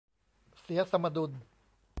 [0.61, 1.31] เสียสมดุล